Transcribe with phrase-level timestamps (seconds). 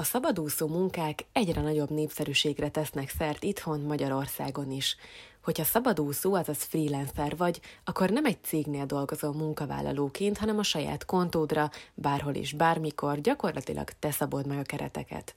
[0.00, 4.96] A szabadúszó munkák egyre nagyobb népszerűségre tesznek szert itthon Magyarországon is.
[5.44, 11.70] Hogyha szabadúszó, azaz freelancer vagy, akkor nem egy cégnél dolgozó munkavállalóként, hanem a saját kontódra,
[11.94, 15.34] bárhol és bármikor, gyakorlatilag te szabod meg a kereteket.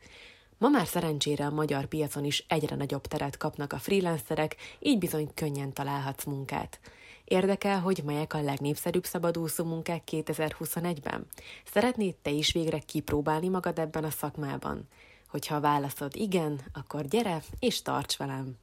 [0.57, 5.31] Ma már szerencsére a magyar piacon is egyre nagyobb teret kapnak a freelancerek, így bizony
[5.33, 6.79] könnyen találhatsz munkát.
[7.31, 11.27] Érdekel, hogy melyek a legnépszerűbb szabadúszó munkák 2021-ben?
[11.71, 14.87] Szeretnéd te is végre kipróbálni magad ebben a szakmában?
[15.27, 18.57] Hogyha a válaszod igen, akkor gyere és tarts velem!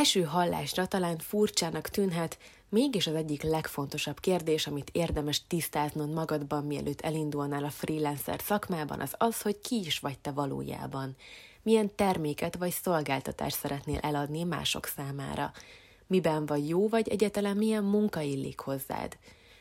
[0.00, 7.00] Első hallásra talán furcsának tűnhet, mégis az egyik legfontosabb kérdés, amit érdemes tisztáznod magadban, mielőtt
[7.00, 11.16] elindulnál a freelancer szakmában, az az, hogy ki is vagy te valójában.
[11.62, 15.52] Milyen terméket vagy szolgáltatást szeretnél eladni mások számára.
[16.06, 19.18] Miben vagy jó, vagy egyáltalán milyen munka illik hozzád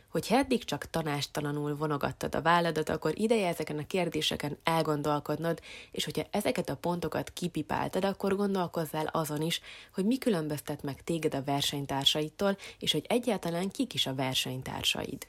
[0.09, 5.59] hogy eddig csak tanástalanul vonogattad a válladat, akkor ideje ezeken a kérdéseken elgondolkodnod,
[5.91, 9.61] és hogyha ezeket a pontokat kipipáltad, akkor gondolkozzál azon is,
[9.93, 15.27] hogy mi különböztet meg téged a versenytársaitól, és hogy egyáltalán kik is a versenytársaid.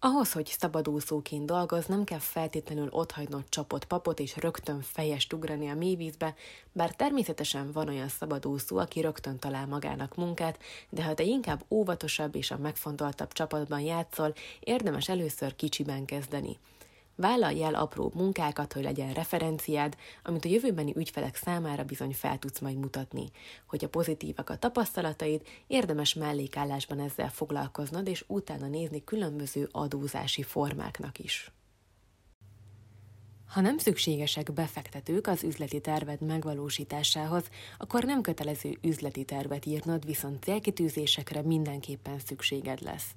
[0.00, 5.74] Ahhoz, hogy szabadúszóként dolgoz, nem kell feltétlenül otthagynod csapott papot és rögtön fejest ugrani a
[5.74, 6.34] mélyvízbe,
[6.72, 12.34] bár természetesen van olyan szabadúszó, aki rögtön talál magának munkát, de ha te inkább óvatosabb
[12.34, 16.58] és a megfontoltabb csapatban játszol, érdemes először kicsiben kezdeni–
[17.20, 22.58] Vállalj el apró munkákat, hogy legyen referenciád, amit a jövőbeni ügyfelek számára bizony fel tudsz
[22.58, 23.30] majd mutatni.
[23.66, 31.52] Hogyha pozitívak a tapasztalataid, érdemes mellékállásban ezzel foglalkoznod, és utána nézni különböző adózási formáknak is.
[33.46, 37.44] Ha nem szükségesek befektetők az üzleti terved megvalósításához,
[37.78, 43.12] akkor nem kötelező üzleti tervet írnod, viszont célkitűzésekre mindenképpen szükséged lesz.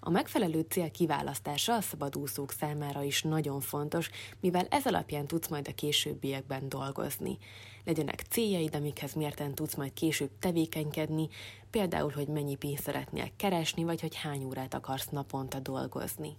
[0.00, 4.10] A megfelelő cél kiválasztása a szabadúszók számára is nagyon fontos,
[4.40, 7.38] mivel ez alapján tudsz majd a későbbiekben dolgozni.
[7.84, 11.28] Legyenek céljaid, amikhez mérten tudsz majd később tevékenykedni,
[11.70, 16.36] például, hogy mennyi pénzt szeretnél keresni, vagy hogy hány órát akarsz naponta dolgozni.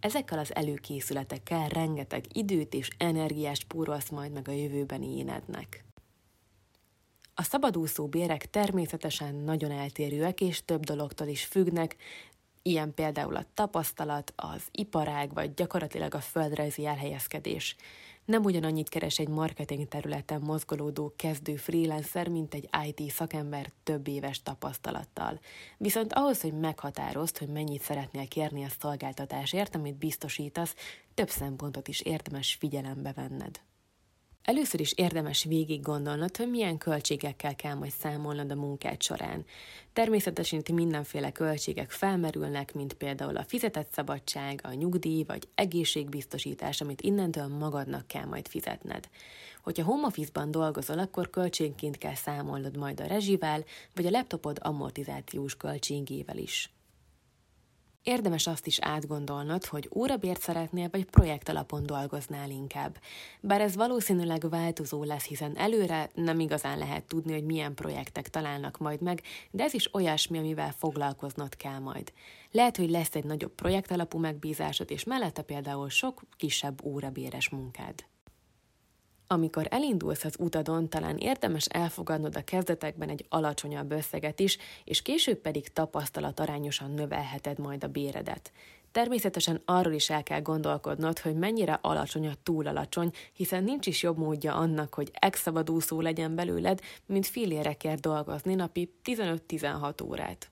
[0.00, 5.84] Ezekkel az előkészületekkel rengeteg időt és energiást pórolsz majd meg a jövőbeni énednek.
[7.34, 11.96] A szabadúszó bérek természetesen nagyon eltérőek és több dologtól is függnek,
[12.66, 17.76] ilyen például a tapasztalat, az iparág, vagy gyakorlatilag a földrajzi elhelyezkedés.
[18.24, 24.42] Nem ugyanannyit keres egy marketing területen mozgolódó kezdő freelancer, mint egy IT szakember több éves
[24.42, 25.40] tapasztalattal.
[25.76, 30.74] Viszont ahhoz, hogy meghatározd, hogy mennyit szeretnél kérni a szolgáltatásért, amit biztosítasz,
[31.14, 33.60] több szempontot is érdemes figyelembe venned.
[34.46, 39.44] Először is érdemes végig gondolnod, hogy milyen költségekkel kell majd számolnod a munkád során.
[39.92, 47.00] Természetesen itt mindenféle költségek felmerülnek, mint például a fizetett szabadság, a nyugdíj vagy egészségbiztosítás, amit
[47.00, 49.08] innentől magadnak kell majd fizetned.
[49.62, 53.64] Hogyha home office-ban dolgozol, akkor költségként kell számolnod majd a rezsivel,
[53.94, 56.70] vagy a laptopod amortizációs költségével is.
[58.08, 62.98] Érdemes azt is átgondolnod, hogy órabért szeretnél, vagy projekt alapon dolgoznál inkább.
[63.40, 68.78] Bár ez valószínűleg változó lesz, hiszen előre nem igazán lehet tudni, hogy milyen projektek találnak
[68.78, 72.12] majd meg, de ez is olyasmi, amivel foglalkoznod kell majd.
[72.50, 78.04] Lehet, hogy lesz egy nagyobb projekt alapú megbízásod, és mellette például sok kisebb órabéres munkád.
[79.26, 85.38] Amikor elindulsz az utadon, talán érdemes elfogadnod a kezdetekben egy alacsonyabb összeget is, és később
[85.38, 88.52] pedig tapasztalat arányosan növelheted majd a béredet.
[88.92, 94.02] Természetesen arról is el kell gondolkodnod, hogy mennyire alacsony a túl alacsony, hiszen nincs is
[94.02, 100.50] jobb módja annak, hogy exszabadúszó legyen belőled, mint fillérekért dolgozni napi 15-16 órát.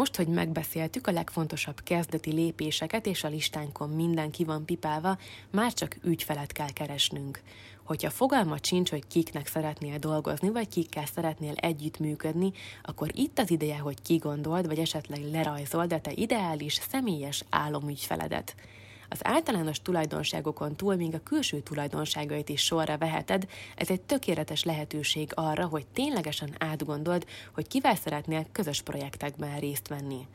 [0.00, 5.18] Most, hogy megbeszéltük a legfontosabb kezdeti lépéseket, és a listánkon mindenki van pipálva,
[5.50, 7.40] már csak ügyfelet kell keresnünk.
[7.84, 12.52] Hogyha fogalmat sincs, hogy kiknek szeretnél dolgozni, vagy kikkel szeretnél együttműködni,
[12.82, 18.54] akkor itt az ideje, hogy kigondold, vagy esetleg lerajzold a te ideális, személyes álomügyfeledet.
[19.12, 25.30] Az általános tulajdonságokon túl még a külső tulajdonságait is sorra veheted, ez egy tökéletes lehetőség
[25.34, 30.26] arra, hogy ténylegesen átgondold, hogy kivel szeretnél közös projektekben részt venni.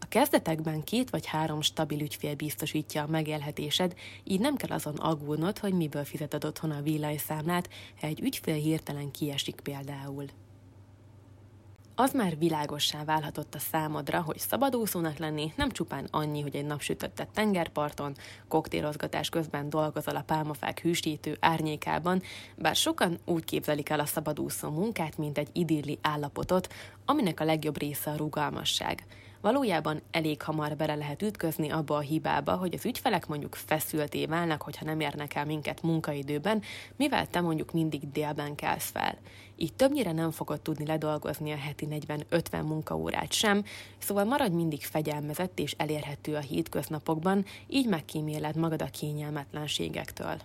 [0.00, 3.94] A kezdetekben két vagy három stabil ügyfél biztosítja a megélhetésed,
[4.24, 7.68] így nem kell azon aggódnod, hogy miből fizeted otthon a villanyszámlát,
[8.00, 10.24] ha egy ügyfél hirtelen kiesik például.
[12.00, 17.28] Az már világossá válhatott a számodra, hogy szabadúszónak lenni nem csupán annyi, hogy egy napsütöttet
[17.28, 18.14] tengerparton,
[18.48, 22.22] koktélozgatás közben dolgozol a pálmafák hűsítő árnyékában,
[22.56, 26.72] bár sokan úgy képzelik el a szabadúszó munkát, mint egy idilli állapotot,
[27.04, 29.04] aminek a legjobb része a rugalmasság–
[29.40, 34.62] valójában elég hamar bele lehet ütközni abba a hibába, hogy az ügyfelek mondjuk feszülté válnak,
[34.62, 36.62] hogyha nem érnek el minket munkaidőben,
[36.96, 39.18] mivel te mondjuk mindig délben kelsz fel.
[39.56, 43.64] Így többnyire nem fogod tudni ledolgozni a heti 40-50 munkaórát sem,
[43.98, 50.36] szóval maradj mindig fegyelmezett és elérhető a hétköznapokban, így megkíméled magad a kényelmetlenségektől.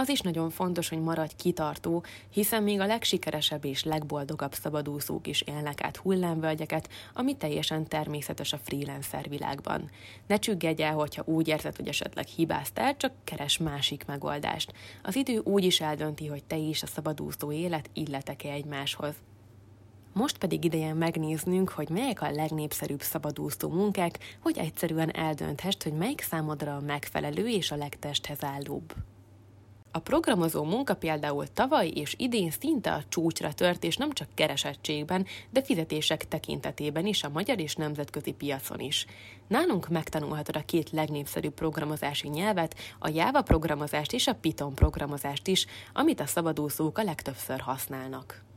[0.00, 5.40] Az is nagyon fontos, hogy maradj kitartó, hiszen még a legsikeresebb és legboldogabb szabadúszók is
[5.40, 9.90] élnek át hullámvölgyeket, ami teljesen természetes a freelancer világban.
[10.26, 14.72] Ne csüggedj el, hogyha úgy érzed, hogy esetleg hibáztál, csak keres másik megoldást.
[15.02, 19.14] Az idő úgy is eldönti, hogy te is a szabadúszó élet illetek-e egymáshoz.
[20.12, 26.20] Most pedig ideje megnéznünk, hogy melyek a legnépszerűbb szabadúszó munkák, hogy egyszerűen eldönthest, hogy melyik
[26.20, 28.94] számodra a megfelelő és a legtesthez állóbb.
[29.92, 35.26] A programozó munka például tavaly és idén szinte a csúcsra tört, és nem csak keresettségben,
[35.50, 39.06] de fizetések tekintetében is a magyar és nemzetközi piacon is.
[39.46, 45.66] Nálunk megtanulhatod a két legnépszerűbb programozási nyelvet, a Java programozást és a Python programozást is,
[45.92, 48.49] amit a szabadúszók a legtöbbször használnak.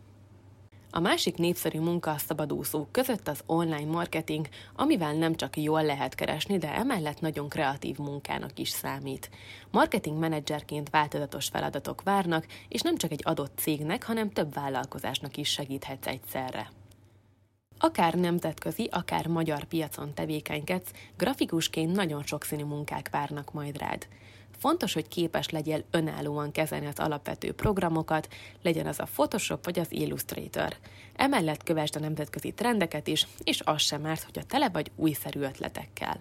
[0.96, 6.16] A másik népszerű munka a szabadúszók között az online marketing, amivel nem csak jól lehet
[6.16, 9.30] keresni, de emellett nagyon kreatív munkának is számít.
[9.72, 15.50] Marketing menedzserként változatos feladatok várnak, és nem csak egy adott cégnek, hanem több vállalkozásnak is
[15.50, 16.72] segíthetsz egyszerre.
[17.78, 24.08] Akár nemzetközi, akár magyar piacon tevékenykedsz, grafikusként nagyon sokszínű munkák várnak majd rád.
[24.64, 28.28] Fontos, hogy képes legyél önállóan kezelni az alapvető programokat,
[28.62, 30.76] legyen az a Photoshop vagy az Illustrator.
[31.16, 35.40] Emellett kövesd a nemzetközi trendeket is, és az sem árt, hogy a tele vagy újszerű
[35.40, 36.18] ötletekkel.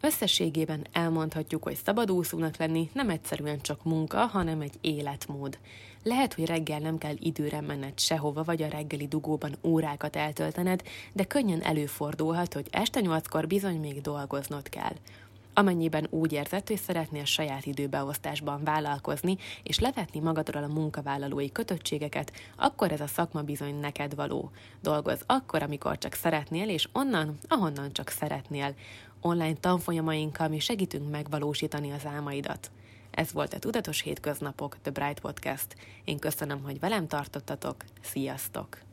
[0.00, 5.58] Összességében elmondhatjuk, hogy szabadúszónak lenni nem egyszerűen csak munka, hanem egy életmód.
[6.02, 10.82] Lehet, hogy reggel nem kell időre menned sehova, vagy a reggeli dugóban órákat eltöltened,
[11.12, 14.94] de könnyen előfordulhat, hogy este nyolckor bizony még dolgoznod kell.
[15.54, 22.92] Amennyiben úgy érzed, hogy szeretnél saját időbeosztásban vállalkozni és levetni magadról a munkavállalói kötöttségeket, akkor
[22.92, 24.50] ez a szakma bizony neked való.
[24.80, 28.74] Dolgoz akkor, amikor csak szeretnél, és onnan, ahonnan csak szeretnél.
[29.20, 32.70] Online tanfolyamainkkal mi segítünk megvalósítani az álmaidat.
[33.10, 35.76] Ez volt a Tudatos Hétköznapok, The Bright Podcast.
[36.04, 37.76] Én köszönöm, hogy velem tartottatok.
[38.00, 38.91] Sziasztok!